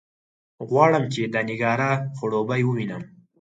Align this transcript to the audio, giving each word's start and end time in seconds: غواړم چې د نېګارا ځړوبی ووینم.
غواړم 0.67 1.03
چې 1.13 1.21
د 1.33 1.35
نېګارا 1.47 1.91
ځړوبی 2.17 2.61
ووینم. 2.65 3.03